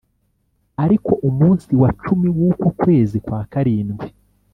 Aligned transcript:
ariko 0.83 1.11
umunsi 1.29 1.71
wa 1.81 1.89
cumi 2.03 2.27
w 2.37 2.39
uko 2.49 2.67
kwezi 2.81 3.17
kwa 3.25 3.41
karindwi 3.51 4.07